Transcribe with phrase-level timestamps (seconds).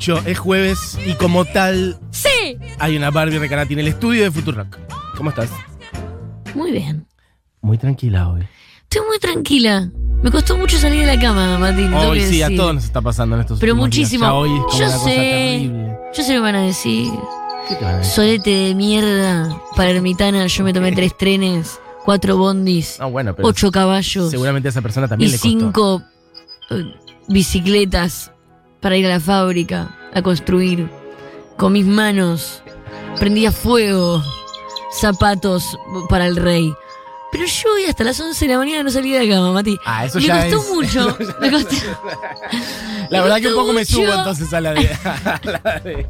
[0.00, 2.56] Dicho, es jueves y como tal ¡Sí!
[2.78, 4.78] hay una Barbie Recanati en el estudio de Futurock.
[5.14, 5.50] ¿Cómo estás?
[6.54, 7.06] Muy bien.
[7.60, 8.40] Muy tranquila hoy.
[8.84, 9.90] Estoy muy tranquila.
[10.22, 13.36] Me costó mucho salir de la cama, tengo Hoy sí, a todos nos está pasando
[13.36, 13.84] en estos Pero días.
[13.84, 14.24] muchísimo.
[14.24, 15.16] Ya hoy es como Yo una cosa sé.
[15.16, 15.98] terrible.
[16.14, 17.12] Yo sé lo que van a decir.
[17.68, 18.12] ¿Qué te van a decir?
[18.14, 19.62] Solete de mierda.
[19.76, 24.68] Para Ermitana yo me tomé tres trenes, cuatro bondis, No, bueno, pero ocho caballos seguramente
[24.68, 25.46] a esa persona y también le costó.
[25.46, 26.02] cinco
[26.70, 26.84] eh,
[27.28, 28.32] bicicletas
[28.80, 30.88] para ir a la fábrica a construir.
[31.56, 32.62] Con mis manos
[33.18, 34.22] prendía fuego
[34.92, 36.72] zapatos para el rey.
[37.32, 39.78] Pero yo hoy hasta las 11 de la mañana no salí de la cama, Mati.
[39.86, 41.18] Ah, eso me ya costó es- mucho.
[41.40, 41.76] me costó-
[43.08, 46.06] La verdad que un poco me subo entonces a la de, a la de,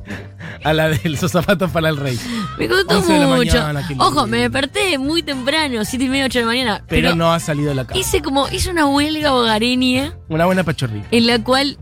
[0.65, 2.19] a la de los zapatos para el rey.
[2.59, 3.53] Me costó 11 de la mucho.
[3.61, 3.87] mañana.
[3.99, 6.85] Ojo, me desperté muy temprano, 7 y media, 8 de la mañana.
[6.89, 8.01] Pero, Pero, no ha salido de la cama.
[8.01, 11.07] hice como, hice una huelga hogareña Una buena pachorrita.
[11.11, 11.77] en la cual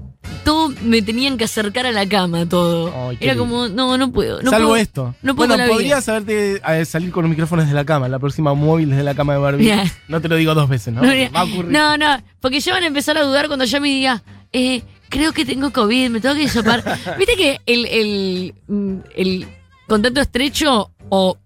[0.44, 2.88] todo me tenían que acercar a la cama, todo.
[3.20, 3.38] Era lindo.
[3.38, 4.40] como, no, no puedo.
[4.42, 4.82] No Salvo puedo.
[4.82, 5.14] esto.
[5.22, 8.08] no puedo bueno, podrías saberte eh, salir con los micrófonos desde la cama.
[8.08, 9.72] La próxima móvil desde la cama de Barbie.
[10.08, 11.02] No te lo digo dos veces, ¿no?
[11.02, 11.66] No, Va a ocurrir.
[11.70, 15.32] no, no, porque ya van a empezar a dudar cuando ya me diga, eh, creo
[15.32, 16.82] que tengo COVID, me tengo que sopar.
[17.18, 19.46] Viste que el, el, mm, el
[19.86, 21.36] contacto estrecho o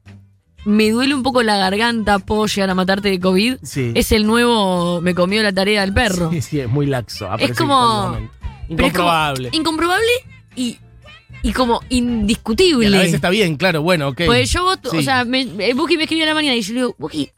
[0.64, 3.56] me duele un poco la garganta, puedo llegar a matarte de COVID.
[3.64, 3.90] Sí.
[3.96, 6.30] Es el nuevo me comió la tarea del perro.
[6.30, 7.26] Sí, sí, es muy laxo.
[7.26, 8.16] aparece como-
[8.68, 9.48] Pero Incomprobable.
[9.52, 10.10] incomprobable
[10.56, 10.78] y,
[11.42, 12.86] y como Y indiscutible.
[12.86, 14.22] a la vez está bien, claro, bueno, ok.
[14.26, 14.98] Pues yo voto, Sí.
[14.98, 17.30] o sea, me, eh, Buki me escribió a la mañana y yo le digo, Buki,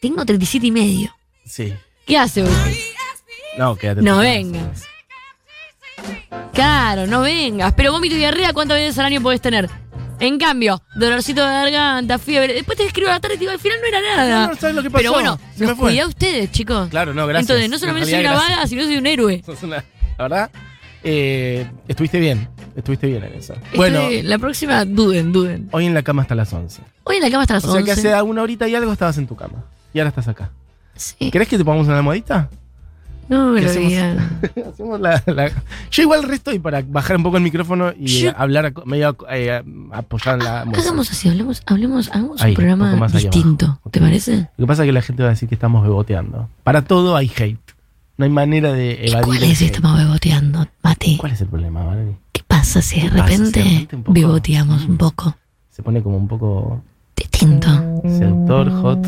[0.00, 1.16] tengo 37 y medio.
[1.46, 1.72] Sí.
[2.06, 2.78] ¿Qué hace Buki?
[3.58, 4.02] No, quédate.
[4.02, 4.84] No vengas.
[6.52, 7.72] Claro, no vengas.
[7.74, 9.68] Pero vómito y diarrea, ¿cuántas veces al año podés tener?
[10.20, 12.54] En cambio, dolorcito de garganta, fiebre.
[12.54, 14.46] Después te escribo a la tarde y digo, al final no era nada.
[14.46, 15.00] No, no sabes lo que pasó.
[15.02, 16.88] Pero bueno, nos cuidá ustedes, chicos.
[16.88, 17.50] Claro, no, gracias.
[17.50, 19.42] Entonces, no En solamente soy una vaga, sino soy un héroe.
[19.44, 19.84] Sos una-
[20.18, 20.50] la verdad,
[21.02, 22.48] eh, estuviste bien.
[22.76, 23.54] Estuviste bien en eso.
[23.76, 25.68] Bueno, Este, la próxima, duden, duden.
[25.72, 26.82] hoy en la cama hasta las 11.
[27.04, 28.12] Hoy en la cama hasta las O sea que 11.
[28.12, 29.64] hace una horita y algo estabas en tu cama.
[29.92, 30.50] Y ahora estás acá.
[30.96, 31.30] Sí.
[31.30, 32.48] ¿Querés que te pongamos una almohadita?
[33.28, 33.88] No me ¿Qué lo hacemos?
[33.90, 34.40] digan.
[34.72, 35.50] Hacemos la, la-
[35.90, 39.16] Yo igual resto y para bajar un poco el micrófono y Yo- eh, hablar medio
[39.30, 40.82] eh, apoyado en la almohada.
[40.82, 43.66] Hagamos así, hablemos, hablemos, hagamos Ahí, un programa un poco más ahí distinto.
[43.66, 43.90] abajo.
[43.90, 44.36] ¿Te parece?
[44.56, 46.48] Lo que pasa es que la gente va a decir que estamos beboteando.
[46.64, 47.58] Para todo hay hate.
[48.16, 49.74] No hay manera de ¿Y evadir cuál es hate.
[49.74, 51.16] estamos beboteando, Mati?
[51.16, 52.16] ¿Cuál es el problema, Barbie?
[52.32, 55.36] ¿Qué pasa si de ¿Qué pasa si repente repente un poco- beboteamos un poco?
[55.70, 56.82] Se pone como un poco
[57.16, 57.68] Distinto,
[58.04, 59.06] seductor, hot.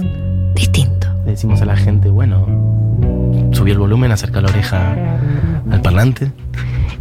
[0.54, 1.06] distinto.
[1.24, 2.46] Le decimos a la gente, bueno,
[3.52, 4.94] subí el volumen, acerca la oreja
[5.70, 6.32] al parlante.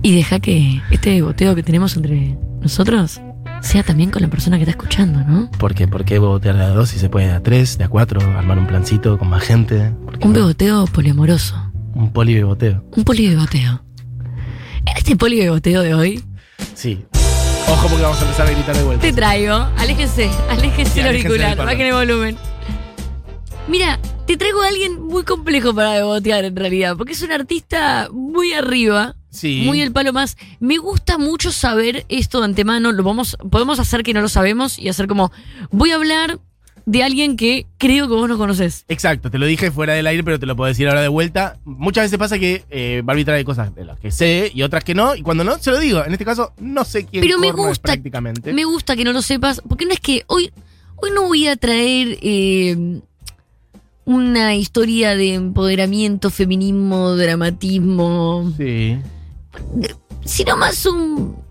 [0.03, 3.19] Y deja que este beboteo que tenemos entre nosotros
[3.61, 5.49] sea también con la persona que está escuchando, ¿no?
[5.57, 5.87] ¿Por qué?
[5.87, 8.19] ¿Por qué bebotear de a dos si se puede de a tres, de a cuatro,
[8.37, 9.91] armar un plancito con más gente?
[10.05, 10.39] ¿Por qué Un no?
[10.41, 11.55] beboteo poliamoroso.
[11.95, 12.83] Un polibeboteo.
[12.95, 13.81] Un polibeboteo.
[14.85, 16.23] En este polibeboteo de hoy,
[16.75, 17.03] Sí.
[17.67, 19.01] Ojo porque vamos a empezar a gritar de vuelta.
[19.01, 19.55] te traigo.
[19.77, 22.37] Aléjese, aléjese el auricular, bajen el volumen.
[23.67, 28.09] Mira, te traigo a alguien muy complejo para bebotear en realidad, porque es un artista
[28.11, 29.15] muy arriba.
[29.31, 29.63] Sí.
[29.65, 30.37] Muy el palo más.
[30.59, 32.91] Me gusta mucho saber esto de antemano.
[32.91, 35.31] Lo vamos, podemos hacer que no lo sabemos y hacer como.
[35.71, 36.39] Voy a hablar
[36.87, 38.85] de alguien que creo que vos no conoces.
[38.87, 41.57] Exacto, te lo dije fuera del aire, pero te lo puedo decir ahora de vuelta.
[41.65, 44.93] Muchas veces pasa que eh, Barbie trae cosas de las que sé y otras que
[44.93, 46.03] no, y cuando no, se lo digo.
[46.05, 48.53] En este caso, no sé quién Pero me gusta- prácticamente.
[48.53, 50.51] Me gusta que no lo sepas, porque no es que hoy,
[50.97, 52.99] hoy no voy a traer eh,
[54.05, 58.97] una historia de empoderamiento, feminismo, dramatismo, Sí.
[60.23, 61.43] sino más un.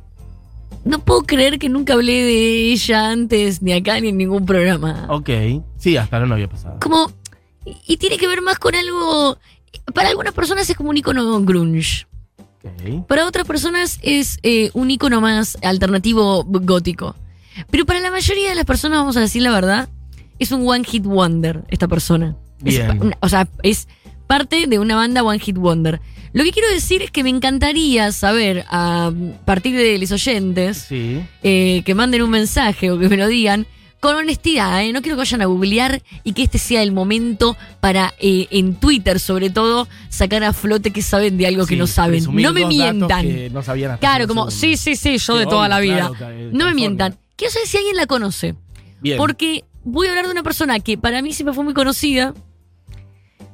[0.84, 5.06] No puedo creer que nunca hablé de ella antes, ni acá, ni en ningún programa.
[5.08, 5.30] Ok.
[5.78, 6.78] Sí, hasta ahora no había pasado.
[6.80, 7.10] como
[7.64, 9.38] y, y tiene que ver más con algo
[9.94, 12.06] para algunas personas es como un icono grunge
[12.62, 13.06] Ok.
[13.06, 17.16] para otras personas es eh, un icono más alternativo gótico
[17.70, 19.88] pero para la mayoría de las personas vamos a decir la verdad
[20.38, 23.14] es un one hit wonder esta persona Bien.
[23.20, 23.88] o sea es
[24.26, 26.00] parte de una banda one hit wonder
[26.34, 29.10] lo que quiero decir es que me encantaría saber a
[29.46, 31.20] partir de los oyentes Sí.
[31.42, 33.66] eh, que manden un mensaje o que me lo digan
[34.00, 34.92] con honestidad, ¿eh?
[34.92, 38.75] no quiero que vayan a googlear y que este sea el momento para eh, en
[38.75, 42.22] Twitter sobre todo sacar a flote que saben de algo que no saben.
[42.31, 43.26] No me mientan.
[43.26, 46.10] que no sabían hasta Claro, como, sí, sí, sí, yo de toda la vida.
[46.19, 47.16] claro, no me mientan.
[47.37, 48.54] Quiero saber si alguien la conoce.
[49.00, 49.16] Bien.
[49.16, 52.34] Porque voy a hablar de una persona que para mí siempre fue muy conocida.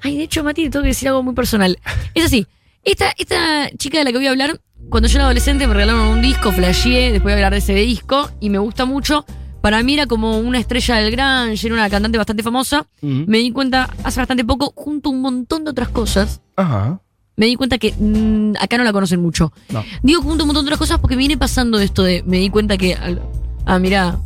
[0.02, 1.78] Ay, de hecho, Mati, te tengo que decir algo muy personal.
[2.14, 2.46] Es así,
[2.84, 6.08] esta, esta chica de la que voy a hablar, cuando yo era adolescente me regalaron
[6.08, 9.24] un disco, flasheé, después voy a hablar de ese disco, y me gusta mucho.
[9.60, 12.86] Para mí era como una estrella del grunge, era una cantante bastante famosa.
[13.02, 13.24] Mm.
[13.26, 17.00] Me di cuenta hace bastante poco, junto a un montón de otras cosas, Ajá.
[17.36, 19.52] me di cuenta que mm, acá no la conocen mucho.
[19.68, 19.84] No.
[20.02, 22.78] Digo junto un montón de otras cosas porque viene pasando esto de, me di cuenta
[22.78, 23.20] que, al-
[23.66, 24.18] ah, mirá,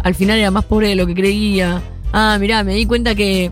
[0.00, 1.80] al final era más pobre de lo que creía.
[2.12, 3.50] Ah, mirá, me di cuenta que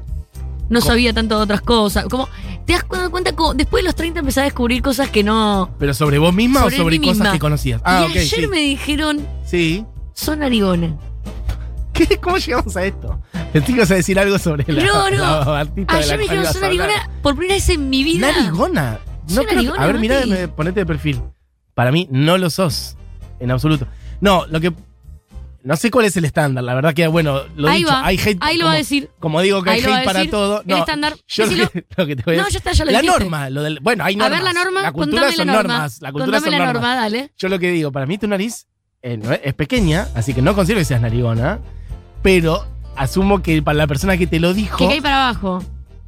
[0.68, 2.04] no sabía tanto de otras cosas.
[2.04, 2.28] Como,
[2.70, 5.70] te das cu- cuenta, como, después de los 30 empecé a descubrir cosas que no...
[5.78, 7.32] ¿Pero sobre vos misma Sobre o sobre cosas misma.
[7.32, 7.80] que conocías?
[7.84, 8.46] Ah, y ayer sí.
[8.46, 9.84] me dijeron, Sí.
[10.12, 10.96] son narigona.
[11.92, 12.18] ¿Qué?
[12.18, 13.20] ¿Cómo llegamos a esto?
[13.52, 15.16] Pensé que ibas a decir algo sobre la, No, no.
[15.18, 18.30] la Ayer me dijeron, son narigona por primera vez en mi vida.
[18.32, 18.98] Narigona.
[19.30, 20.30] No creo que- a ver, mirá, Mati.
[20.30, 21.20] me- ponete de perfil.
[21.74, 22.96] Para mí no lo sos.
[23.40, 23.86] En absoluto.
[24.20, 24.72] No, lo que.
[25.62, 28.16] No sé cuál es el estándar, la verdad que, bueno, lo Ahí dicho, va, hay
[28.18, 28.38] hate.
[28.40, 29.10] ahí lo como, va a decir.
[29.20, 30.30] Como digo que Ahí hay a hate para decir.
[30.30, 30.60] todo.
[30.62, 32.72] El No, estándar, Yo lo que, lo que te voy a No, decir- ya está,
[32.72, 33.20] ya lo La dijiste.
[33.24, 33.78] norma, lo del.
[33.80, 34.38] Bueno, hay A normas.
[34.38, 35.72] ver la norma, La cultura son la norma.
[35.74, 36.00] normas.
[36.00, 36.74] La cultura son la normas.
[36.74, 37.32] norma, dale.
[37.36, 38.66] Yo lo que digo, para mí tu nariz
[39.02, 41.58] eh, no es, es pequeña, así que no considero que seas narigona,
[42.22, 42.66] pero
[42.96, 44.78] asumo que para la persona que te lo dijo.
[44.78, 45.62] Que cae para abajo.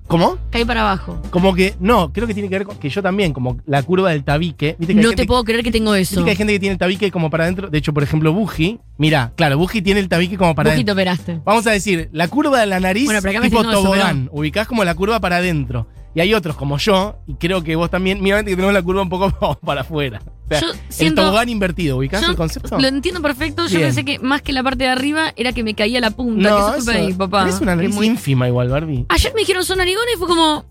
[0.07, 0.37] ¿Cómo?
[0.51, 1.21] Cae para abajo.
[1.31, 4.11] Como que, no, creo que tiene que ver con que yo también, como la curva
[4.11, 4.77] del tabique.
[4.79, 6.25] ¿viste que hay No gente te puedo creer que tengo Viste eso.
[6.25, 7.71] que hay gente que tiene el tabique como para adentro.
[7.71, 8.79] De hecho, por ejemplo, Buji.
[8.99, 10.93] Mira, claro, Buji tiene el tabique como para adentro.
[10.93, 11.41] operaste.
[11.45, 13.95] Vamos a decir, la curva de la nariz Bueno, pero acá me tipo estoy diciendo
[13.95, 14.29] eso, tobogán.
[14.33, 15.87] Ubicás como la curva para adentro.
[16.15, 19.01] Y hay otros como yo, y creo que vos también, mira, que tenemos la curva
[19.03, 19.33] un poco
[19.65, 20.21] para afuera.
[20.45, 22.79] O sea, Yo el siento- tobogán invertido, ¿ubicás el concepto?
[22.79, 23.67] Lo entiendo perfecto.
[23.67, 26.49] Yo pensé que más que la parte de arriba era que me caía la punta.
[26.51, 27.49] que eso es culpa de mi papá.
[27.49, 29.07] Es una nariz muy- ínfima igual, Barbie.
[29.09, 30.65] Ayer me dijeron son narigona y fue como.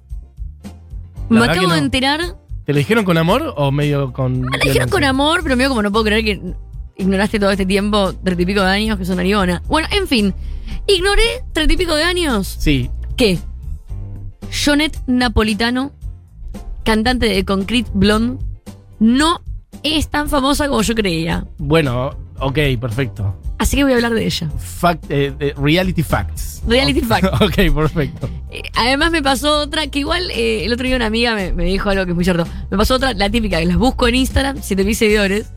[1.29, 1.75] La Me acabo de no.
[1.75, 2.19] enterar.
[2.65, 4.41] ¿Te lo dijeron con amor o medio con.?
[4.41, 6.41] Me lo dijeron con amor, pero medio como no puedo creer que
[6.97, 9.63] ignoraste todo este tiempo, treinta y pico de años, que son narigona.
[9.67, 10.33] Bueno, en fin.
[10.87, 11.23] Ignoré
[11.53, 12.57] treinta y pico de años.
[12.59, 12.91] Sí.
[13.17, 13.39] que
[14.51, 15.91] Jonet Napolitano,
[16.83, 18.43] cantante de Concrete Blonde,
[18.99, 19.41] no
[19.83, 21.45] es tan famosa como yo creía.
[21.57, 23.35] Bueno, ok, perfecto.
[23.57, 24.49] Así que voy a hablar de ella.
[24.57, 26.63] Fact, eh, eh, reality facts.
[26.67, 27.25] Reality fact.
[27.41, 28.29] ok, perfecto.
[28.49, 31.65] Eh, además me pasó otra, que igual eh, el otro día una amiga me, me
[31.65, 32.47] dijo algo que es muy cierto.
[32.71, 35.51] Me pasó otra, la típica, que las busco en Instagram, 7000 seguidores.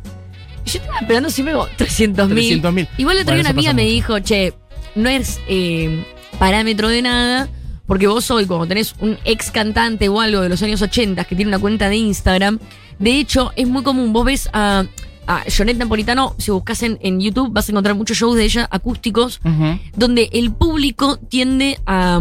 [0.66, 2.62] Y yo estaba esperando siempre como 300 mil.
[2.62, 2.88] 300.000.
[2.98, 3.92] Igual el otro Bueno, día una amiga me mucho.
[3.94, 4.54] dijo, che,
[4.94, 6.04] no es eh,
[6.38, 7.48] parámetro de nada,
[7.86, 11.36] porque vos hoy, como tenés un ex cantante o algo de los años 80 que
[11.36, 12.58] tiene una cuenta de Instagram,
[12.98, 14.12] de hecho, es muy común.
[14.12, 14.84] Vos ves a,
[15.26, 18.68] a Jonet Napolitano, si buscas en, en YouTube, vas a encontrar muchos shows de ella
[18.70, 19.40] acústicos,
[19.96, 22.20] donde el público tiende a,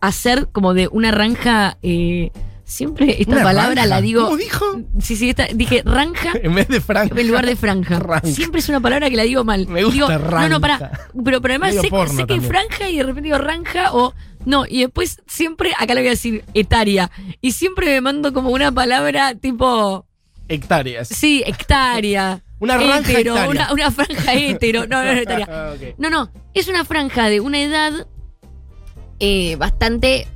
[0.00, 1.78] a ser como de una ranja.
[1.82, 2.30] eh,
[2.64, 3.86] siempre esta Una palabra ranja.
[3.86, 4.24] la digo.
[4.24, 4.64] ¿Cómo dijo?
[5.00, 7.14] Sí, sí, esta- dije ranja En vez de franja.
[7.20, 7.98] en lugar de franja.
[7.98, 8.26] Ranja.
[8.26, 9.66] Siempre es una palabra que la digo mal.
[9.68, 10.48] Me gusta digo, No, ranja.
[10.48, 10.90] no, pará.
[11.24, 14.14] Pero, pero además sé, sé que franja y de repente digo ranja o.
[14.44, 17.10] No, y después siempre, acá le voy a decir etaria.
[17.40, 20.06] Y siempre me mando como una palabra tipo.
[20.48, 21.08] Hectáreas.
[21.08, 22.42] Sí, hectárea.
[22.62, 23.50] Una ranja hetero, hectárea.
[23.50, 24.86] Una, una franja hetero.
[24.86, 25.46] No, no, no, hectárea.
[25.50, 25.94] Ah, ok.
[25.98, 26.30] No, no.
[26.54, 28.06] Es una franja de una edad
[29.18, 30.28] eh, bastante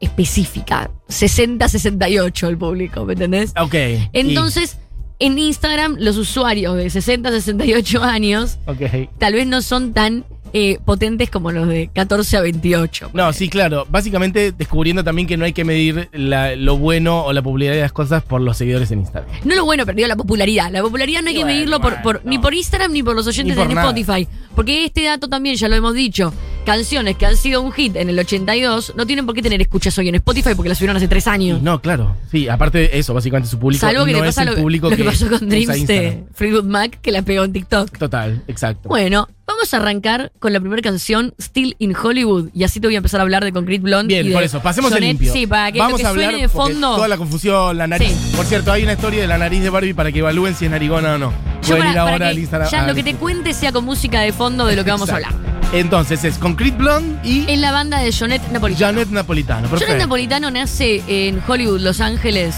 [0.00, 0.90] específica.
[1.08, 3.52] 60-68 el público, ¿me entendés?
[3.60, 3.74] Ok.
[3.74, 4.78] y- Entonces,
[5.18, 8.80] en Instagram, los usuarios de 60 a 68 años ok.
[9.18, 13.10] tal vez no son tan eh, potentes como los de 14 a 28.
[13.14, 13.86] No, sí, claro.
[13.90, 17.80] Básicamente descubriendo también que no hay que medir la- lo bueno o la popularidad de
[17.82, 19.30] las cosas por los seguidores en Instagram.
[19.44, 20.70] No lo bueno, pero digo la popularidad.
[20.70, 22.42] La popularidad no hay que bueno, medirlo por, bueno, por- ni no.
[22.42, 23.82] por Instagram ni por los oyentes nada.
[23.92, 24.28] Spotify.
[24.54, 28.08] Porque este dato también, ya lo hemos dicho, canciones que han sido un hit en
[28.08, 31.08] el 82 no tienen por qué tener escuchas hoy en Spotify porque las subieron hace
[31.08, 31.60] tres años.
[31.62, 32.16] no, claro.
[32.30, 34.90] Sí, aparte de eso, básicamente su público Salvo que no te es el lo, público
[34.90, 37.98] lo que, pasó con Dreams de Fleetwood Mac que la pegó en TikTok.
[37.98, 38.88] Total, exacto.
[38.88, 42.94] Bueno, vamos a arrancar con la primera canción, Still in Hollywood, y así te voy
[42.94, 44.12] a empezar a hablar de Concrete Blonde.
[44.14, 45.08] y Bien, de por eso, pasemos el Jonet.
[45.10, 45.32] limpio.
[45.32, 46.94] Sí, para que Vamos lo que a hablar suene de fondo.
[46.96, 48.08] toda la confusión, la nariz.
[48.08, 48.36] Sí.
[48.36, 50.70] Por cierto, hay una historia de la nariz de Barbie para que evalúen si es
[50.70, 51.51] narigona o no.
[51.62, 52.70] Yo Pueden para- ir para ahora que al Instagram.
[52.70, 55.08] Ya lo al- que te cuente sea con música de fondo de lo que vamos
[55.10, 55.32] a hablar.
[55.72, 58.92] Entonces es Concrete Blonde y En la banda de Jonet Napolitano.
[58.92, 59.60] Janet Napolitano.
[59.68, 60.02] Jonet Perfecto.
[60.04, 62.54] Napolitano nace en Hollywood, Los Ángeles.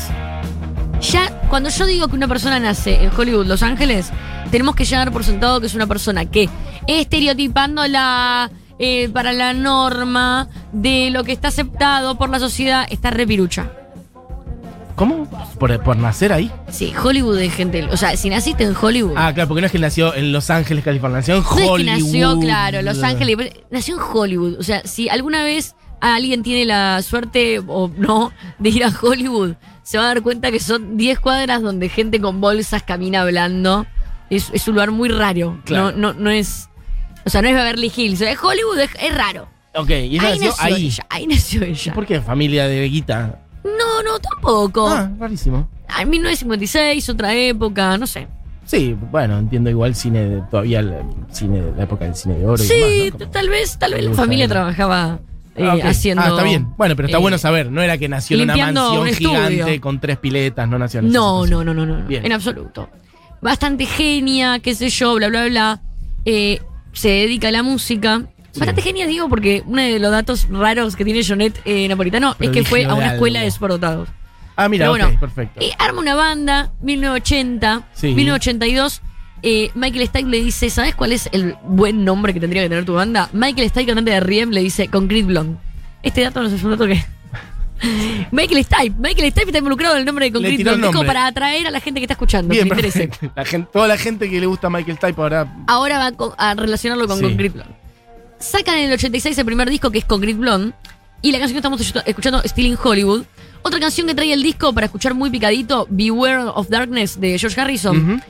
[1.12, 4.10] Ya, cuando yo digo que una persona nace en Hollywood, Los Ángeles,
[4.50, 6.48] tenemos que dar por sentado que es una persona que,
[6.86, 13.70] estereotipándola eh, para la norma de lo que está aceptado por la sociedad, está repirucha.
[14.94, 15.28] ¿Cómo?
[15.58, 16.50] ¿Por, por nacer ahí?
[16.70, 17.84] Sí, Hollywood es gente.
[17.90, 19.14] O sea, si naciste en Hollywood.
[19.16, 21.18] Ah, claro, porque no es que nació en Los Ángeles, California.
[21.18, 21.80] Nació en no Hollywood.
[21.80, 23.36] es que nació, claro, Los Ángeles.
[23.70, 24.56] Nació en Hollywood.
[24.58, 29.54] O sea, si alguna vez alguien tiene la suerte o no de ir a Hollywood,
[29.82, 33.86] se va a dar cuenta que son 10 cuadras donde gente con bolsas camina hablando.
[34.30, 35.60] Es, es un lugar muy raro.
[35.64, 35.90] Claro.
[35.92, 36.68] No, no, no es.
[37.26, 38.20] O sea, no es Beverly Hills.
[38.20, 39.48] Es Hollywood, es, es raro.
[39.74, 40.86] Ok, y ella Ahí nació nació ahí.
[40.86, 41.06] ella.
[41.10, 41.92] Ahí nació ella.
[41.94, 42.20] ¿Por qué?
[42.20, 43.40] Familia de Guita.
[43.64, 44.88] No, no, tampoco.
[44.88, 45.68] Ah, rarísimo.
[45.88, 48.28] Ah, En 1956, otra época, no sé.
[48.66, 50.94] Sí, bueno, entiendo igual cine de, todavía el
[51.30, 52.62] cine de la época del cine de oro.
[52.62, 53.18] y Sí, demás, ¿no?
[53.18, 55.18] Como- tal vez, tal vez la familia trabajaba
[55.56, 55.84] eh, Ah, ok.
[55.84, 56.22] haciendo.
[56.22, 56.68] Ah, está bien.
[56.76, 57.70] Bueno, pero está eh, bueno saber.
[57.70, 61.12] No era que nació en una mansión un gigante con tres piletas, no nació en
[61.12, 62.24] No, no, no, no, no, Bien.
[62.24, 62.88] en absoluto.
[63.42, 65.82] Bastante genia, qué sé yo, bla, bla, bla.
[66.24, 66.60] Eh,
[66.92, 68.22] se dedica a la música.
[68.56, 72.36] Bastante genia, digo, porque uno de los datos raros que tiene Jonet eh, Napolitano es
[72.50, 74.08] que Prodigio fue a una escuela de superdotados.
[74.56, 75.60] Ah, mira, perfecto.
[75.60, 78.14] Eh, arma una banda, 1980, Sí.
[78.14, 79.02] 1982.
[79.42, 82.84] eh, Michael Stipe le dice, ¿sabes cuál es el buen nombre que tendría que tener
[82.84, 83.28] tu banda?
[83.32, 85.58] Michael Stipe, cantante de Riem, le dice Concrete Blonde.
[86.02, 87.04] Este dato no sé, es un dato que...
[88.30, 90.86] Michael Stipe, Michael Stipe está involucrado en el nombre de Concrete Blonde.
[90.86, 93.08] Como para atraer a la gente que está escuchando, Bien, que le interese.
[93.08, 93.32] perfecto.
[93.36, 95.52] La gente, toda la gente que le gusta Michael Stipe ahora.
[95.66, 97.24] Ahora va a relacionarlo con Sí.
[97.24, 97.74] Concrete Blonde.
[98.44, 100.74] Sacan en el 86 el primer disco que es Concrete Blonde.
[101.22, 103.24] Y la canción que estamos escuchando- Still in Hollywood.
[103.62, 107.58] Otra canción que trae el disco para escuchar muy picadito, Beware of Darkness de George
[107.58, 108.22] Harrison.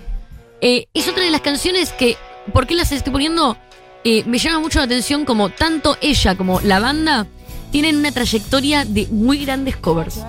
[0.61, 2.17] Eh, es otra de las canciones que,
[2.53, 3.57] ¿por qué las estoy poniendo?
[4.05, 7.27] Eh, me llama mucho la atención como tanto ella como la banda
[7.73, 10.21] tienen una trayectoria de muy grandes covers.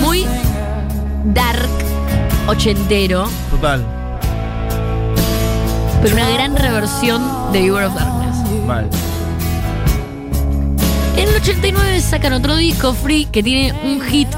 [0.00, 0.24] Muy
[1.34, 1.68] dark,
[2.46, 3.84] ochentero, Total.
[6.02, 8.66] Pero una gran reversión de Beware of Darkness.
[8.66, 8.88] Mal.
[11.16, 14.28] En el 89 sacan otro disco, Free, que tiene un hit.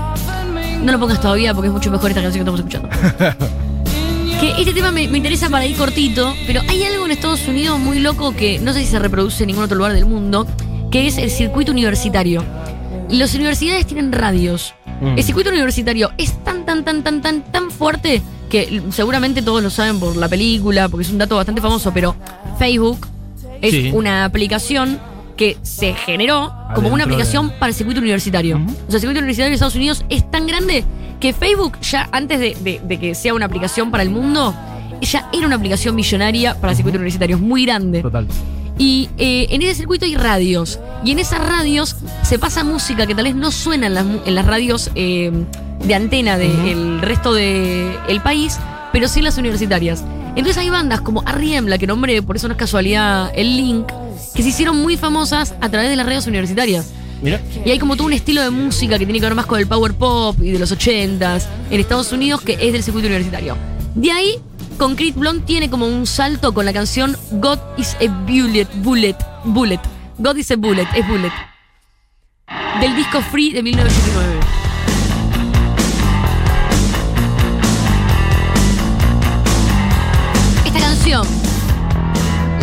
[0.83, 2.89] No lo pongas todavía porque es mucho mejor esta canción que estamos escuchando.
[4.41, 7.79] que este tema me, me interesa para ir cortito, pero hay algo en Estados Unidos
[7.79, 10.49] muy loco que no sé si se reproduce en ningún otro lugar del mundo,
[10.91, 12.45] que es el circuito universitario.
[13.09, 14.75] Las universidades tienen radios.
[15.01, 15.19] Mm.
[15.19, 18.21] El circuito universitario es tan, tan, tan, tan, tan, tan fuerte
[18.53, 22.15] que seguramente todos lo saben por la película, porque es un dato bastante famoso, pero
[22.59, 23.09] Facebook
[23.63, 23.91] es Sí.
[23.95, 25.01] una aplicación
[25.39, 28.57] que se generó como una de- aplicación para el circuito universitario.
[28.57, 30.85] O sea, el circuito universitario de Estados Unidos es tan grande
[31.19, 34.55] que Facebook ya antes de, de- de que sea una aplicación para el mundo,
[35.01, 38.03] ya era una aplicación millonaria para el circuito universitario, es muy grande.
[38.03, 38.27] Total.
[38.79, 40.79] Y eh, en ese circuito hay radios.
[41.05, 44.21] Y en esas radios se pasa música que tal vez no suena en las, mu-
[44.27, 45.33] en las radios eh,
[45.85, 48.59] de antena del resto del país,
[48.93, 50.05] pero sí las universitarias.
[50.35, 53.87] Entonces hay bandas como Arriem, la que nombré, por eso no es casualidad el link,
[54.35, 56.91] que se hicieron muy famosas a través de las radios universitarias.
[57.21, 57.41] Mira.
[57.65, 59.67] Y hay como todo un estilo de música que tiene que ver más con el
[59.67, 63.57] power pop y de los 80s en Estados Unidos que es del circuito universitario.
[63.95, 64.39] De ahí,
[64.79, 69.81] Concrete Blonde tiene como un salto con la canción God is a Bullet, Bullet, Bullet.
[70.19, 71.33] God is a Bullet, es Bullet.
[72.81, 74.62] Del disco Free de 1989.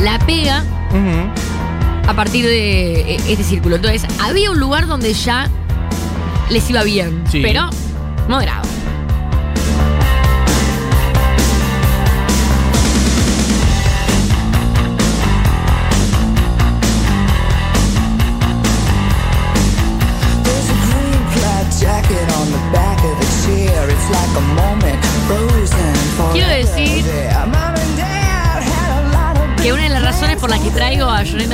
[0.01, 0.63] La pega
[2.07, 3.75] a partir de eh, este círculo.
[3.75, 5.47] Entonces, había un lugar donde ya
[6.49, 7.41] les iba bien, Sí.
[7.41, 7.69] pero
[8.27, 8.63] moderado.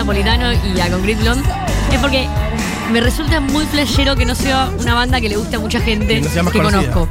[0.09, 1.49] Napolitano y a Concrete Blonde
[1.91, 2.27] es porque
[2.91, 6.05] me resulta muy flashero que no sea una banda que le guste a mucha gente
[6.05, 6.91] Que no sea más que conocida.
[6.93, 7.09] conozco.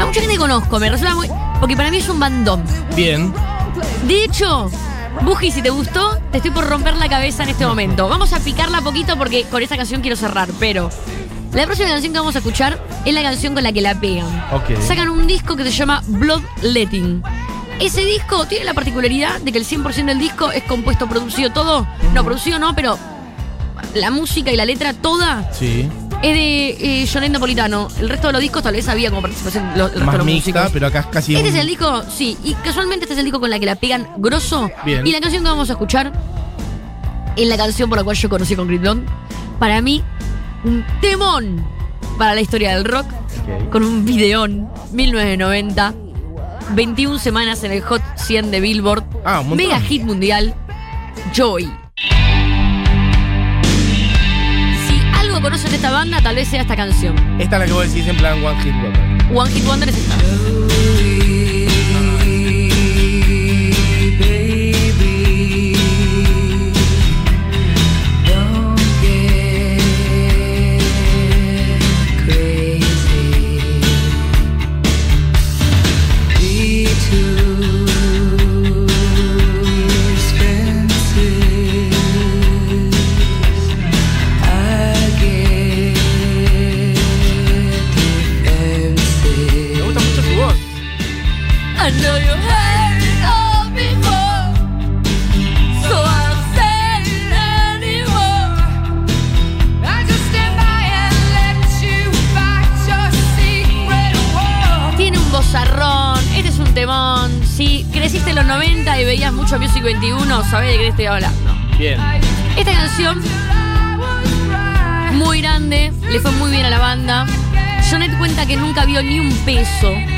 [0.00, 1.30] A mucha gente que conozco, me resulta muy.
[1.60, 2.64] Porque para mí es un bandón.
[2.96, 3.32] Bien.
[4.08, 4.68] De hecho,
[5.22, 8.08] Buji, si te gustó, te estoy por romper la cabeza en este momento.
[8.08, 10.90] Vamos a picarla poquito porque con esta canción quiero cerrar, pero
[11.52, 14.26] la próxima canción que vamos a escuchar es la canción con la que la pegan.
[14.52, 14.76] Ok.
[14.84, 17.22] Sacan un disco que se llama Bloodletting.
[17.80, 21.86] Ese disco tiene la particularidad de que el 100% del disco es compuesto, producido todo.
[22.12, 22.98] No, producido no, pero
[23.94, 25.88] la música y la letra toda Sí.
[26.22, 27.88] es de eh, Jonet Napolitano.
[28.00, 30.16] El resto de los discos tal vez había como participación lo- el resto de Más
[30.16, 30.70] los mixta, músicos.
[30.72, 31.36] pero acá es casi.
[31.36, 33.66] Este un- es el disco, sí, y casualmente este es el disco con la que
[33.66, 34.68] la pegan grosso.
[34.84, 35.06] Bien.
[35.06, 36.12] Y la canción que vamos a escuchar
[37.36, 39.06] es la canción por la cual yo conocí con Grid Blonde.
[39.60, 40.02] Para mí,
[40.64, 41.64] un temón
[42.18, 43.06] para la historia del rock,
[43.70, 45.94] con un videón 1990,
[46.74, 50.54] 21 semanas en el Hot 100 de Billboard, Ah, un mega hit mundial,
[51.34, 51.70] Joy.
[54.86, 57.16] Si algo conocen de esta banda, tal vez sea esta canción.
[57.40, 59.36] Esta es la que vos decís en plan One Hit Wonder.
[59.36, 60.14] One Hit Wonder es esta.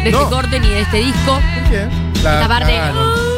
[0.05, 1.39] De este corte ni de este disco.
[2.23, 2.73] La- parte.
[2.75, 3.31] cagaron.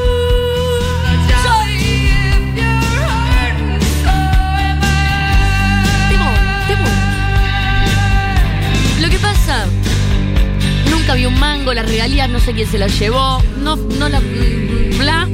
[9.01, 9.67] Lo que pasa,
[10.91, 14.21] nunca vi un mango, las regalías no sé quién se las llevó, no, no la.
[14.99, 15.29] bla.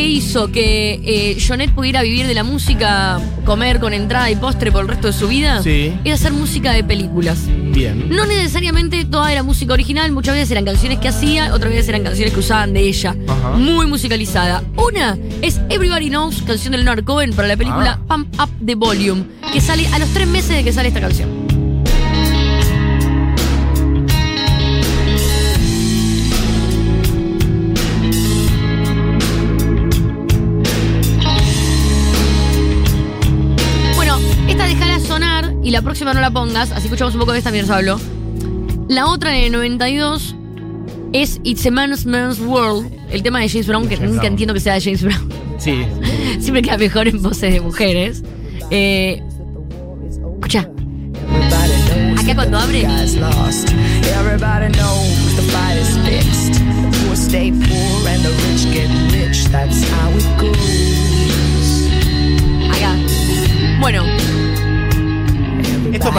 [0.00, 4.72] Que hizo que eh, Jonet pudiera vivir de la música, comer con entrada y postre
[4.72, 5.92] por el resto de su vida, Sí.
[6.04, 7.40] era hacer música de películas.
[7.46, 8.08] Bien.
[8.08, 12.02] No necesariamente toda era música original, muchas veces eran canciones que hacía, otras veces eran
[12.02, 13.14] canciones que usaban de ella.
[13.28, 13.50] Ajá.
[13.58, 14.62] Muy musicalizada.
[14.76, 18.16] Una es Everybody Knows, canción de Leonard Cohen para la película Ah.
[18.16, 21.28] Pump Up the Volume, que sale a los tres meses de que sale esta canción.
[35.70, 38.00] Y la próxima no la pongas, así escuchamos un poco de esta mientras hablo.
[38.88, 40.34] La otra en el 92
[41.12, 44.32] es It's a Man's Man's World, el tema de James Brown, que James nunca Brown.
[44.32, 45.28] entiendo que sea de James Brown.
[45.58, 45.84] Sí.
[46.40, 48.24] Siempre queda mejor en voces de mujeres.
[48.72, 49.22] Eh,
[50.34, 50.68] escucha,
[51.22, 52.80] Everybody knows Acá cuando abre.
[52.80, 56.54] Everybody knows the fight is fixed.
[56.54, 58.29] The poor stay poor and the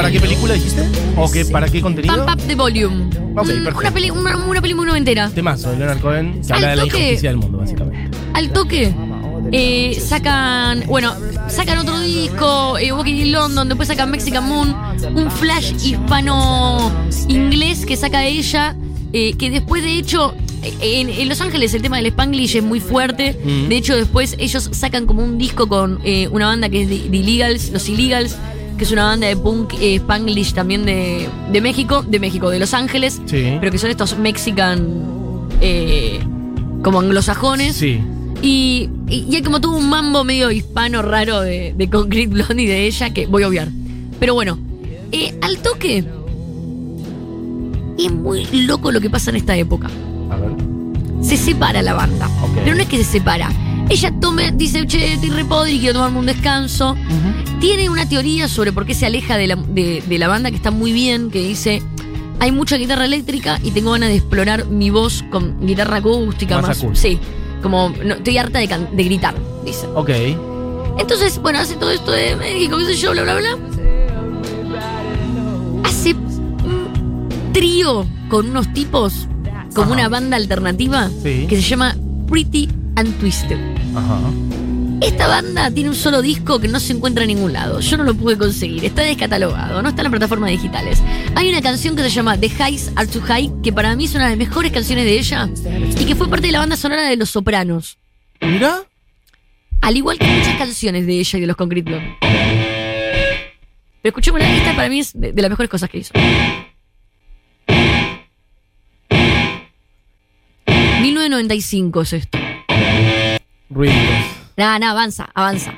[0.02, 0.84] para qué película dijiste?
[1.16, 2.26] ¿O qué, para qué contenido?
[2.26, 3.06] Pump Up the Volume.
[3.36, 3.80] Ok, Un- perfecto.
[3.80, 5.30] una, peli, una, una peli muy noventera.
[5.30, 7.00] Temazo de Leonard Cohen que habla de la Al toque.
[7.04, 8.18] injusticia del mundo, básicamente.
[8.34, 8.94] Al toque.
[9.52, 11.14] eh, sacan, bueno,
[11.50, 14.74] sacan otro disco, eh, Walking in London, después sacan Mexican Moon,
[15.16, 18.76] un flash hispano-inglés que saca ella,
[19.14, 20.34] eh, que después de hecho,
[20.82, 23.70] en, en Los Ángeles el tema del Spanglish es muy fuerte, Mm.
[23.70, 27.10] de hecho después ellos sacan como un disco con eh, una banda que es The,
[27.10, 28.36] The Illegals, Los Illegals,
[28.82, 32.58] que es una banda de punk eh, Spanglish también de, de México, de México, de
[32.58, 33.58] Los Ángeles, Sí.
[33.60, 34.88] pero que son estos mexican
[35.62, 36.20] eh,
[36.82, 37.76] como anglosajones.
[37.76, 38.00] Sí.
[38.42, 42.64] Y, y- y hay como todo un mambo medio hispano raro de, de Concrete Blonde
[42.64, 43.68] y de ella que voy a obviar.
[44.20, 44.58] Pero bueno,
[45.12, 46.04] eh, al toque.
[48.00, 49.92] Es muy loco lo que pasa en esta época.
[50.32, 50.50] A ver.
[51.22, 52.28] Se separa la banda.
[52.64, 53.52] Pero no es que se separa.
[53.90, 56.96] Ella tome, dice, che, estoy re y quiero tomarme un descanso.
[57.60, 60.56] Tiene una teoría sobre por qué se aleja de la, de- de la banda que
[60.56, 61.82] está muy bien, que dice,
[62.40, 66.84] hay mucha guitarra eléctrica y tengo ganas de explorar mi voz con guitarra acústica Más.
[66.94, 67.20] Sí,
[67.62, 69.86] como no, estoy harta de, de gritar, dice.
[69.94, 70.10] Ok.
[70.98, 73.58] Entonces, bueno, hace todo esto de México, qué sé yo, bla, bla, bla.
[75.84, 79.28] Hace un trío con unos tipos,
[79.76, 79.94] como Ajá.
[79.94, 81.46] una banda alternativa, Sí.
[81.48, 81.96] que se llama
[82.28, 83.60] Pretty and Twisted.
[83.96, 84.20] Ajá.
[85.02, 87.80] Esta banda tiene un solo disco que no se encuentra en ningún lado.
[87.80, 88.86] Yo no lo pude conseguir.
[88.86, 89.82] Está descatalogado.
[89.82, 91.02] No está en las plataformas digitales.
[91.34, 94.14] Hay una canción que se llama The Highs Are Too High, que para mí es
[94.14, 95.50] una de las mejores canciones de ella
[96.00, 97.98] y que fue parte de la banda sonora de Los Sopranos.
[98.42, 98.84] Mira.
[99.82, 102.18] Al igual que muchas canciones de ella y de los Concrete Blonde.
[104.04, 106.14] Pero escuchémosla, esta para mí es de, de las mejores cosas que hizo.
[111.02, 112.38] 1995 es esto.
[113.74, 113.96] Ruidos.
[114.58, 115.74] Nada, nada, avanza, avanza.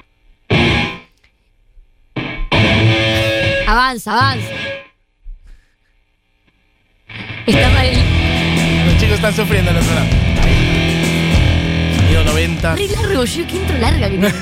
[3.68, 4.48] Avanza, avanza.
[7.46, 7.98] Estaba el
[8.86, 10.08] Los chicos están sufriendo en lado.
[10.44, 11.94] Ahí.
[11.98, 12.76] Sonido 90.
[12.76, 14.20] re largo, yo qué intro larga que.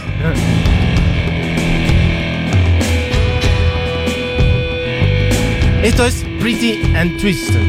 [5.83, 7.59] Esto es Pretty and Twisted.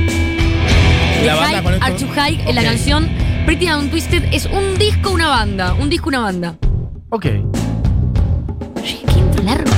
[1.25, 1.87] La banda High con esto.
[1.87, 3.11] Are Too High en la canción
[3.47, 5.75] Pretty and Twisted es un disco, una banda.
[5.75, 6.55] Un disco, una banda.
[7.11, 7.27] Ok.
[8.77, 9.03] Oye,
[9.37, 9.71] qué largo.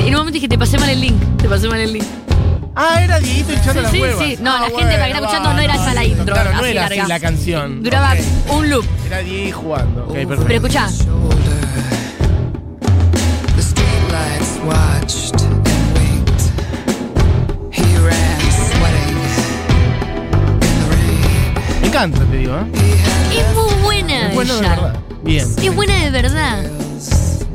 [0.00, 1.16] En un momento dije, te pasé mal el link.
[1.38, 2.04] Te pasé mal el link.
[2.74, 4.24] Ah, era Dieguito hinchando Sí, las sí, huevas.
[4.26, 4.38] sí.
[4.40, 6.64] No, Ah, la gente para que está escuchando no era esa la intro, Claro, no
[6.64, 7.08] era así larga.
[7.14, 7.82] la canción.
[7.82, 8.14] Duraba
[8.48, 8.84] un loop.
[9.06, 10.04] Era Diego jugando.
[10.04, 10.44] Ok, perfecto.
[10.46, 10.88] Pero escuchá,
[22.04, 22.64] encanta, te digo, ¿eh?
[23.38, 24.70] Es muy buena Es bueno de ella.
[24.70, 25.00] verdad.
[25.22, 25.46] Bien.
[25.62, 26.64] Es buena de verdad.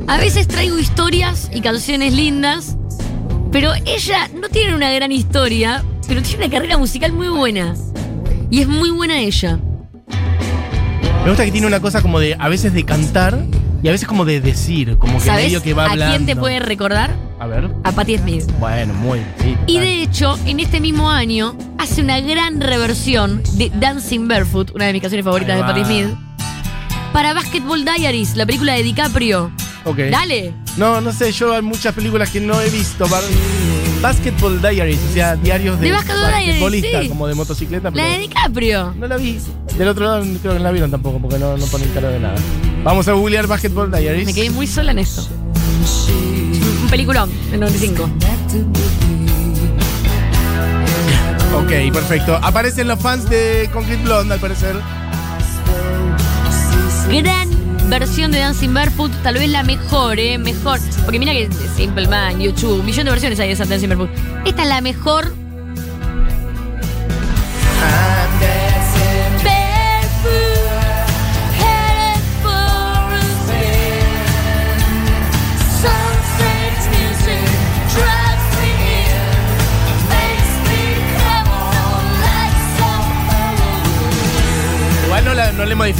[0.06, 2.76] A veces traigo historias y canciones lindas,
[3.50, 7.74] pero ella no tiene una gran historia, pero tiene una carrera musical muy buena.
[8.50, 9.58] Y es muy buena ella.
[11.24, 13.44] Me gusta que tiene una cosa como de, a veces de cantar,
[13.82, 16.14] Y a veces como de decir, como que ¿Sabes medio que va a hablando.
[16.16, 17.25] quién te puede recordar?
[17.46, 17.70] A ver.
[17.84, 18.44] A Patti Smith.
[18.58, 19.20] Bueno, muy.
[19.38, 24.72] Sí, Y de hecho, en este mismo año, hace una gran reversión de Dancing Barefoot,
[24.74, 25.62] una de mis canciones favoritas de.
[25.62, 26.08] Patti Smith,
[27.12, 29.52] para Basketball Diaries, la película de DiCaprio.
[29.84, 29.98] Ok.
[30.10, 30.54] Dale.
[30.76, 33.06] No, no sé, yo hay muchas películas que no he visto.
[34.02, 37.08] Basketball Diaries, o sea, diarios de, De Diaries, basquetbolista, sí.
[37.08, 37.92] como de motocicleta.
[37.92, 38.92] La de DiCaprio.
[38.98, 39.38] No la vi.
[39.78, 42.18] Del otro lado creo que no la vieron tampoco, porque no, no ponen cara de
[42.18, 42.34] nada.
[42.82, 44.26] Vamos a googlear Basketball Diaries.
[44.26, 45.28] Me quedé muy sola en esto.
[46.86, 48.04] Un peliculón, del 95.
[51.56, 52.38] Ok, perfecto.
[52.40, 54.76] Aparecen los fans de Concrete Blonde, al parecer.
[57.10, 57.48] Gran
[57.90, 60.38] versión de Dancing Barefoot, tal vez la mejor, ¿eh?
[60.38, 60.78] Mejor.
[61.02, 64.10] Porque mira que Simple Man, YouTube, un millón de versiones hay de esa Dancing Barefoot.
[64.44, 65.34] Esta es la mejor.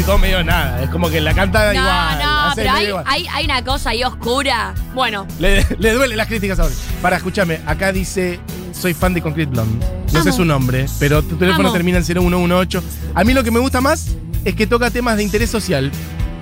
[0.07, 0.83] Modificó medio nada.
[0.83, 2.19] Es como que la canta No, igual.
[2.23, 3.05] no, pero hay, igual.
[3.07, 4.75] hay, hay una cosa ahí oscura.
[4.95, 6.75] Bueno, Le, le duele las críticas ahora.
[7.03, 8.41] Para, escúchame, acá dice,
[8.73, 9.85] soy fan de Concrete Blonde.
[10.13, 11.73] No sé su nombre, pero tu teléfono Amo.
[11.75, 12.83] termina en 0118.
[13.15, 14.09] A mí lo que me gusta más
[14.45, 15.91] es que toca temas de interés social.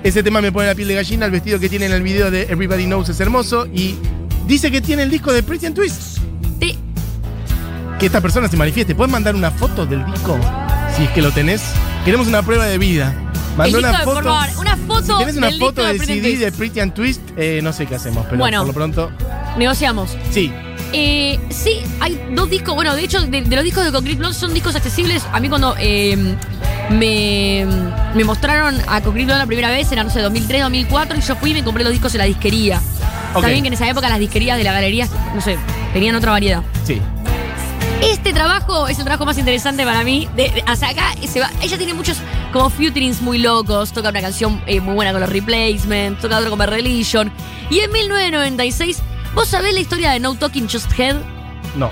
[0.03, 2.29] Ese tema me pone la piel de gallina, el vestido que tiene en el video
[2.29, 3.95] de Everybody Knows es hermoso y
[4.45, 6.19] dice que tiene el disco de Pretty and Twist.
[6.61, 6.77] sí.
[7.99, 8.93] Que esta persona se manifieste.
[8.93, 10.37] ¿Puedes mandar una foto del disco?
[10.97, 11.63] Si es que lo tenés.
[12.03, 13.15] Queremos una prueba de vida.
[13.57, 14.13] Mandó una foto.
[14.15, 16.39] por favor, una foto Si tienes una del foto de del and CD Twist.
[16.41, 18.59] de Pretty and Twist, eh, no sé qué hacemos, pero Bueno.
[18.59, 19.11] por lo pronto.
[19.57, 20.17] negociamos.
[20.31, 20.51] Sí.
[20.93, 22.75] Eh, sí, hay dos discos.
[22.75, 25.25] Bueno, de hecho, de, de los discos de Concrete Blonde son discos accesibles.
[25.33, 26.35] A mí, cuando eh,
[26.89, 27.65] me,
[28.13, 31.35] me mostraron a Concrete Blonde la primera vez, era, no sé, 2003, 2004, y yo
[31.35, 32.77] fui y me compré los discos en la disquería.
[33.33, 33.37] Ok.
[33.37, 35.57] Está bien que en esa época las disquerías de la galería, no sé,
[35.93, 36.61] tenían otra variedad.
[36.85, 37.01] Sí.
[38.05, 40.27] Este trabajo es el trabajo más interesante para mí.
[40.35, 42.17] De, de- o sea, acá se va- ella tiene muchos
[42.53, 43.91] como futurings muy locos.
[43.91, 47.31] Toca una canción eh, muy buena con los replacements, toca otra con Bad Religion.
[47.69, 49.01] Y en 1996,
[49.33, 51.15] ¿vos sabés la historia de No Talking Just Head?
[51.75, 51.89] No.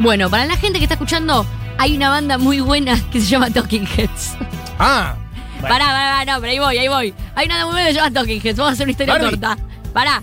[0.00, 1.46] Bueno, para la gente que está escuchando,
[1.78, 4.34] hay una banda muy buena que se llama Talking Heads.
[4.78, 5.14] Ah.
[5.60, 5.68] bueno.
[5.68, 7.14] Pará, pará, pará, no, pero ahí voy, ahí voy.
[7.36, 8.56] Hay una banda muy buena que se llama Talking Heads.
[8.58, 9.30] Vamos a hacer una historia Barbie.
[9.30, 9.58] corta.
[9.92, 10.22] Pará.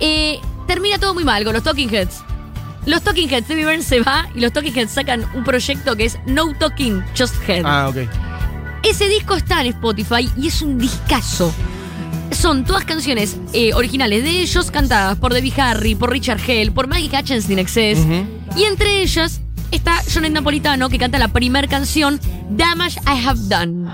[0.00, 2.22] Eh, termina todo muy mal con los Talking Heads.
[2.88, 6.06] Los Talking Heads, Debbie Burns se va y los Talking Heads sacan un proyecto que
[6.06, 7.62] es No Talking, Just Head.
[7.66, 8.08] Ah, ok.
[8.82, 11.52] Ese disco está en Spotify y es un discazo.
[12.30, 16.86] Son todas canciones eh, originales de ellos cantadas por Debbie Harry, por Richard Hell, por
[16.86, 17.98] Maggie Hutchins in Excess.
[18.56, 23.92] Y entre ellas está Jonet Napolitano que canta la primera canción, Damage I Have Done.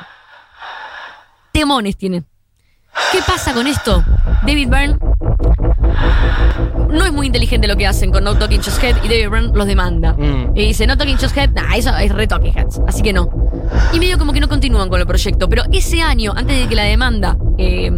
[1.50, 2.22] Temones tiene.
[3.11, 4.04] ¿Qué pasa con esto?
[4.46, 4.98] David Byrne
[6.94, 9.50] no es muy inteligente lo que hacen con No Talking Just Head y David Byrne
[9.54, 10.14] los demanda.
[10.14, 10.57] Mm.
[10.57, 13.28] Y dice, No Talking Just Head, nah, eso es re Talking Heads, así que no.
[13.92, 15.48] Y medio como que no continúan con el proyecto.
[15.48, 17.92] Pero ese año, antes de que la demanda eh,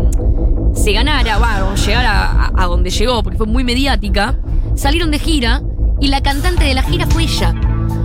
[0.75, 4.35] se ganara, bueno, llegara a, a donde llegó, porque fue muy mediática,
[4.75, 5.63] salieron de gira
[6.01, 7.55] y la cantante de la gira fue ella.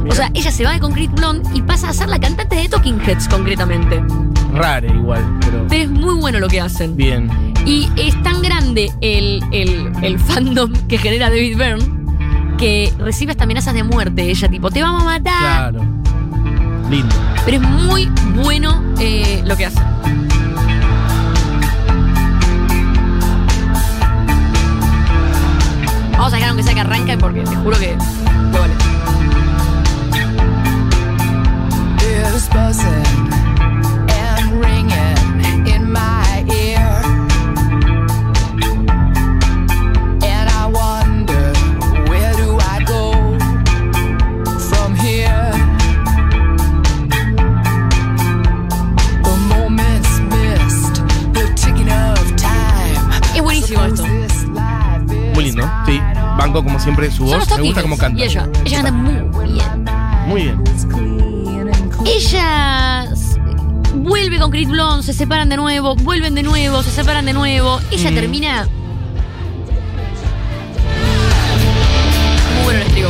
[0.09, 2.67] O sea, ella se va de Concrete Blonde y pasa a ser la cantante de
[2.67, 4.03] Talking Heads, concretamente.
[4.53, 5.65] Rare igual, pero.
[5.69, 6.95] Pero es muy bueno lo que hacen.
[6.95, 7.50] Bien.
[7.65, 12.01] Y es tan grande el, el- el fandom que genera David Byrne
[12.57, 14.29] que recibe hasta amenazas de muerte.
[14.29, 15.71] Ella, tipo, te vamos a matar.
[15.73, 15.85] Claro.
[16.89, 17.15] Lindo.
[17.45, 19.79] Pero es muy bueno eh, lo que hace.
[26.11, 27.95] Vamos a dejar aunque sea que arranque porque te juro que
[28.51, 28.73] lo vale.
[56.41, 57.47] Banco como siempre su voz.
[57.57, 58.19] Me gusta cómo canta.
[58.19, 59.13] Y ella, ella canta muy
[59.51, 59.85] bien.
[60.27, 60.63] Muy bien.
[62.05, 63.05] Ella
[63.95, 67.79] vuelve con Chris Blonde, se separan de nuevo, vuelven de nuevo, se separan de nuevo.
[67.91, 68.15] Ella Mm.
[68.15, 68.67] termina.
[72.55, 73.09] Muy bueno el estribo.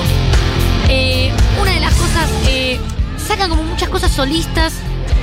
[0.89, 2.29] Eh, una de las cosas.
[2.47, 2.79] eh,
[3.17, 4.73] sacan como muchas cosas solistas.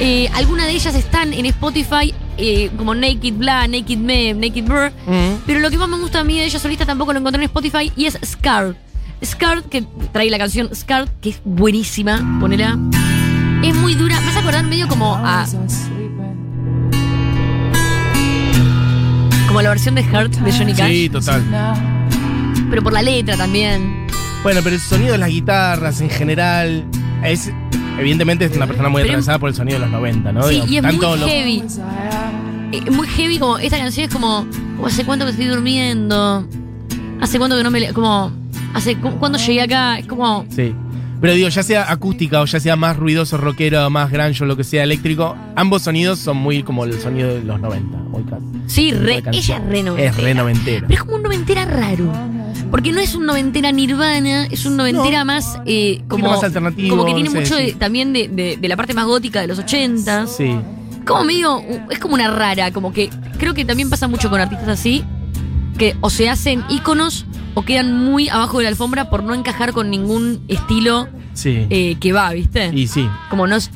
[0.01, 4.93] eh, algunas de ellas están en Spotify, eh, como Naked Blah, Naked Me, Naked Burr.
[5.07, 5.43] Mm.
[5.45, 7.47] Pero lo que más me gusta a mí de ella solista tampoco lo encontré en
[7.47, 8.77] Spotify y es Scar.
[9.25, 12.79] Scar, que trae la canción Scar, que es buenísima, ponela.
[13.63, 15.45] Es muy dura, me hace acordar medio como a.
[19.49, 20.91] Como la versión de Hurt de Johnny Cash.
[20.91, 21.43] Sí, total.
[22.71, 24.07] Pero por la letra también.
[24.45, 26.85] Bueno, pero el sonido de las guitarras en general
[27.25, 27.51] es.
[27.99, 30.43] Evidentemente es una persona muy Pero- atravesada por el sonido de los 90, ¿no?
[30.45, 31.63] Sí, Digo, y es tanto muy heavy.
[32.73, 36.47] Eh, muy heavy, como esta canción es como, como, ¿hace cuánto que estoy durmiendo?
[37.21, 37.81] ¿Hace cuánto que no me...
[37.81, 38.31] le- Como,
[38.75, 39.99] ¿hace cu- cuándo llegué acá?
[39.99, 40.45] Es como...
[40.51, 40.75] Sí.
[41.21, 44.57] Pero digo, ya sea acústica o ya sea más ruidoso, rockero, más grunge o lo
[44.57, 47.97] que sea eléctrico, ambos sonidos son muy como el sonido de los 90.
[47.97, 48.45] Muy casi.
[48.69, 49.63] Sí, re, de canción.
[49.65, 50.11] ella es re noventera.
[50.11, 50.87] Es re noventera.
[50.87, 52.13] Pero es como un noventera raro.
[52.71, 55.25] Porque no es un noventera nirvana, es un noventera No.
[55.27, 57.77] más eh, como, más alternativo, como que tiene no sé, mucho de- sí.
[57.77, 60.37] también de, de- de la parte más gótica de los ochentas.
[60.37, 60.55] Sí.
[61.07, 64.69] Como medio, es como una rara, como que creo que también pasa mucho con artistas
[64.69, 65.03] así,
[65.79, 69.73] que o se hacen íconos o quedan muy abajo de la alfombra por no encajar
[69.73, 71.67] con ningún estilo Sí.
[71.71, 72.71] eh, que va, ¿viste?
[72.75, 73.09] y sí.
[73.31, 73.71] Como no es,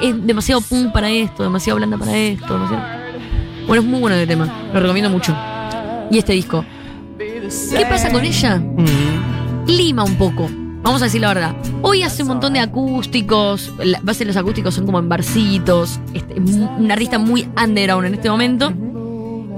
[0.00, 2.82] es demasiado punk para esto, demasiado blanda para esto, demasiado...
[3.66, 5.34] Bueno, es muy bueno el tema, lo recomiendo mucho.
[6.10, 6.64] Y este disco.
[7.76, 8.56] ¿Qué pasa con ella?
[8.58, 9.66] Mm.
[9.68, 10.48] Lima un poco.
[10.82, 11.54] Vamos a decir la verdad.
[11.82, 13.72] Hoy hace un montón de acústicos.
[13.82, 16.00] La base de los acústicos son como en barcitos.
[16.12, 18.72] Este, un artista muy underground en este momento.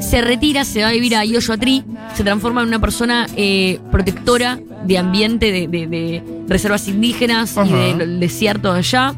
[0.01, 1.85] Se retira, se va a vivir a Yoyoatri.
[2.15, 7.71] Se transforma en una persona eh, protectora de ambiente, de, de- de reservas indígenas y
[7.97, 9.15] del desierto de allá.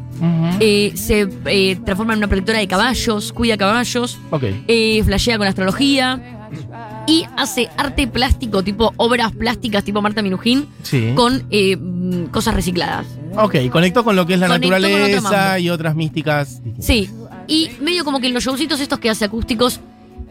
[0.61, 4.43] Eh, se eh, transforma en una protectora de caballos, cuida caballos Ok.
[4.67, 6.21] eh, flashea con astrología
[7.07, 11.13] y hace arte plástico, tipo obras plásticas, tipo Marta Minujín, Sí.
[11.15, 11.77] con eh,
[12.31, 13.07] cosas recicladas.
[13.37, 15.57] Ok, conectó con lo que es la Conectó con otro naturaleza mambo.
[15.59, 16.61] y otras místicas.
[16.79, 17.09] Sí,
[17.47, 19.79] y medio como que en los showcitos estos que hace acústicos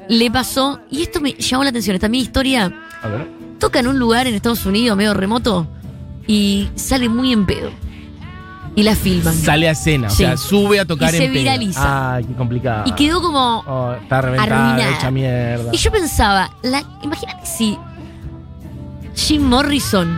[0.09, 3.27] le pasó, y esto me llamó la atención, esta mi historia, A ver.
[3.59, 5.67] toca en un lugar en Estados Unidos medio remoto
[6.27, 7.71] y sale muy en pedo.
[8.77, 9.35] Y la filman.
[9.35, 10.23] Sale a escena, Sí.
[10.23, 11.43] o sea, sube a tocar Y se en pedo.
[11.43, 12.15] viraliza.
[12.17, 12.85] Ay, qué complicado.
[12.87, 13.65] Y quedó como...
[13.67, 14.97] Oh, está reventada, arruinada.
[14.97, 15.71] hecha mierda.
[15.73, 17.77] Y yo pensaba, la, imagínate si
[19.15, 20.09] Jim Morrison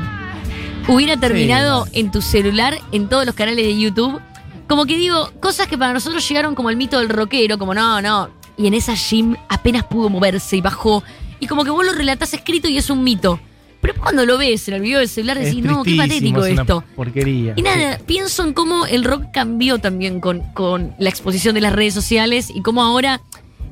[0.89, 4.21] hubiera terminado en tu celular, en todos los canales de YouTube.
[4.69, 8.03] Como que digo, cosas que para nosotros llegaron como el mito del rockero, como no,
[8.03, 8.29] no.
[8.57, 11.05] Y en esa Jim apenas pudo moverse y bajó.
[11.41, 13.39] Y como que vos lo relatás escrito y es un mito.
[13.81, 16.53] Pero cuando lo ves en el video del celular Es decís, no, qué patético es
[16.53, 16.85] una esto.
[16.97, 17.55] Porquería.
[17.57, 21.73] Y nada, pienso en cómo el rock cambió también con, con la exposición de las
[21.73, 23.21] redes sociales y cómo ahora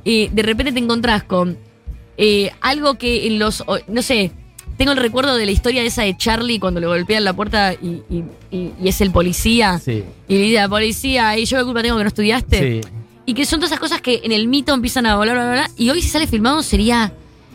[0.04, 1.58] eh, de repente te encontrás con
[2.18, 4.30] eh, algo que en los, no sé,
[4.78, 8.02] tengo el recuerdo de la historia esa de Charlie cuando le golpean la puerta y,
[8.08, 9.80] y- y- y es el policía.
[9.84, 10.04] Sí.
[10.28, 12.80] Y le dice a la policía, y yo qué culpa tengo que no estudiaste.
[12.82, 12.88] Sí.
[13.26, 15.52] Y que son todas esas cosas que en el mito empiezan a volar, bla, bla,
[15.54, 15.70] bla.
[15.76, 17.12] Y hoy si sale filmado sería,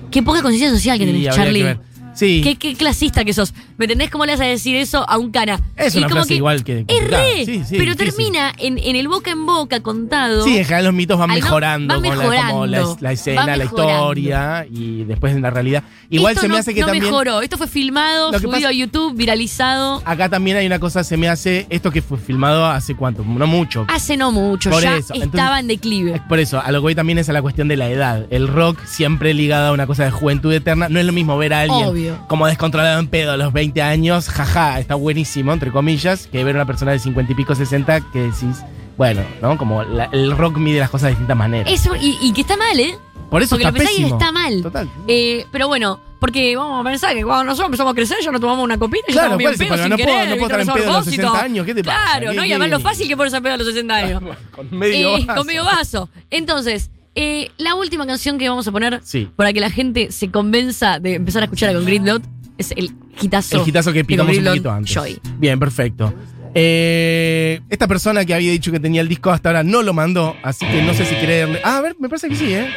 [0.09, 1.61] qué poca conciencia social que tenés, Charlie.
[1.61, 1.77] que.
[2.13, 2.41] Sí.
[2.43, 3.53] Qué, qué clasista que sos.
[3.81, 5.59] ¿Me entendés cómo le vas a decir eso a un cana?
[5.75, 7.97] Es Y una como frase igual que Es re, Sí, sí, pero difícil.
[8.15, 10.43] termina en, en el boca en boca contado.
[10.43, 12.41] Sí, en general los mitos van no- mejorando, van con la, como la,
[12.77, 13.93] mejorando, la escena, la mejorando.
[14.03, 15.83] historia y después en la realidad.
[16.11, 17.05] Igual Esto se me no- hace que no también.
[17.05, 17.41] mejoró.
[17.41, 20.01] Esto fue filmado, que subido pasa- a YouTube, viralizado.
[20.05, 21.65] Acá también hay una cosa, se me hace.
[21.71, 23.85] Esto que fue filmado hace cuánto, no mucho.
[23.87, 26.13] Hace no mucho, Por ya eso, estaba entonces- en declive.
[26.17, 28.27] Es Por eso, a lo que voy también es a la cuestión de la edad.
[28.29, 30.89] El rock siempre ligado a una cosa de juventud eterna.
[30.89, 32.19] No es lo mismo ver a alguien Obvio.
[32.27, 36.55] como descontrolado en pedo a los 20 años, jaja, está buenísimo, entre comillas, que ver
[36.55, 38.57] a una persona de 50 y pico, 60, que decís,
[38.97, 39.57] bueno, ¿no?
[39.57, 41.71] Como la- el rock mide las cosas de distintas maneras.
[41.71, 42.97] Eso, y, y que está mal, ¿eh?
[43.29, 44.07] Por eso Porque está lo y pésimo.
[44.17, 44.61] está mal.
[44.61, 44.89] Total.
[45.07, 48.41] Eh, pero bueno, porque vamos a pensar que cuando nosotros empezamos a crecer ya nos
[48.41, 50.67] tomamos una copita y Claro, bien pero sin no puedo- querer, no puedo estar en
[50.67, 51.21] No pedo a los propósito.
[51.27, 51.97] 60 años, ¿qué te pasa?
[52.03, 52.43] Claro, ¿Qué- ¿no?
[52.43, 54.21] Y qué- además lo fácil que ponerse a pedo a los 60 años.
[54.55, 55.37] Con medio Eh, vaso.
[55.39, 56.09] con medio vaso.
[56.29, 59.29] Entonces, eh, la última canción que vamos a poner Sí.
[59.35, 62.21] para que la gente se convenza de empezar a escuchar a Concrete Blood
[62.61, 63.61] es el hitazo.
[63.61, 64.93] El hitazo que picamos un poquito antes.
[64.93, 65.19] Joy.
[65.37, 66.13] Bien, perfecto.
[66.53, 70.35] Eh, esta persona que había dicho que tenía el disco hasta ahora no lo mandó,
[70.43, 71.61] así que no sé si creerle.
[71.63, 72.67] Ah, a ver, me parece que sí, ¿eh?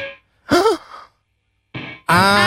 [0.49, 0.63] Ah,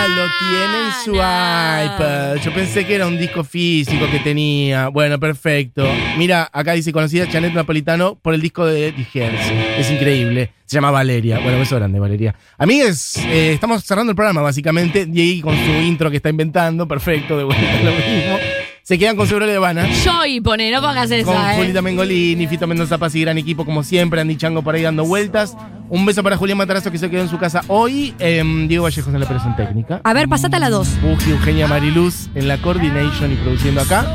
[0.08, 2.36] lo tiene en su Ah, iPad.
[2.44, 4.88] Yo pensé que era un disco físico que tenía.
[4.90, 5.88] Bueno, perfecto.
[6.18, 9.52] Mira, acá dice conocida Janet Napolitano por el disco de Hearts.
[9.78, 10.52] Es increíble.
[10.66, 11.40] Se llama Valeria.
[11.40, 12.36] Bueno, beso grande, Valeria.
[12.58, 15.06] Amigues, eh, estamos cerrando el programa, básicamente.
[15.06, 16.88] Diego con su intro que está inventando.
[16.88, 18.38] Perfecto, de vuelta lo mismo.
[18.84, 19.86] Se quedan con Seguro de Habana.
[20.04, 21.58] Joy pone, no pongas Con esa, eh.
[21.58, 25.04] Julita Mengolini, Fito Mendoza Paz y gran equipo como siempre, Andy Chango por ahí dando
[25.06, 25.58] vueltas.
[25.90, 28.14] Un beso para Julián Matarazo que se quedó en su casa hoy.
[28.20, 30.02] Em, Diego Vallejos en la operación técnica.
[30.04, 30.90] A ver, pasate a la dos.
[31.02, 34.06] Buji, Eugenia Mariluz en la coordination y produciendo acá.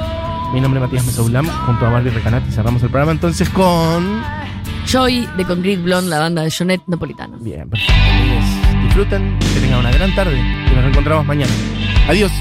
[0.53, 2.51] Mi nombre es Matías Mesoulam, junto a Barbie Recanati.
[2.51, 4.23] Cerramos el programa entonces con.
[4.87, 7.39] Joy de Concrete Blonde, la banda de Jonet Napolitano.
[7.39, 7.95] Bien, perfecto.
[8.83, 11.53] Disfruten, que tengan una gran tarde y nos reencontramos mañana.
[12.09, 12.33] Adiós.